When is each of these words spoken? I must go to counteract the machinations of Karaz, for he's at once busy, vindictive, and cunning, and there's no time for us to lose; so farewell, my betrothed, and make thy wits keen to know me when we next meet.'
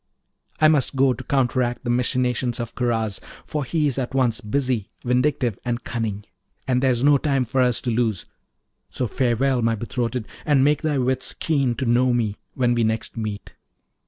I 0.59 0.67
must 0.67 0.95
go 0.95 1.13
to 1.13 1.23
counteract 1.23 1.83
the 1.83 1.91
machinations 1.91 2.59
of 2.59 2.73
Karaz, 2.73 3.19
for 3.45 3.63
he's 3.63 3.99
at 3.99 4.15
once 4.15 4.41
busy, 4.41 4.89
vindictive, 5.05 5.59
and 5.63 5.83
cunning, 5.83 6.25
and 6.67 6.81
there's 6.81 7.03
no 7.03 7.19
time 7.19 7.45
for 7.45 7.61
us 7.61 7.81
to 7.81 7.91
lose; 7.91 8.25
so 8.89 9.05
farewell, 9.05 9.61
my 9.61 9.75
betrothed, 9.75 10.25
and 10.43 10.63
make 10.63 10.81
thy 10.81 10.97
wits 10.97 11.35
keen 11.35 11.75
to 11.75 11.85
know 11.85 12.13
me 12.13 12.35
when 12.55 12.73
we 12.73 12.83
next 12.83 13.15
meet.' 13.15 13.53